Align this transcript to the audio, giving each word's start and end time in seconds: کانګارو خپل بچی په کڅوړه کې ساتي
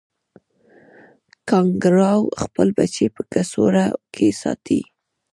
کانګارو 1.49 2.13
خپل 2.41 2.67
بچی 2.77 3.05
په 3.15 3.21
کڅوړه 3.31 3.85
کې 4.13 4.27
ساتي 4.41 4.81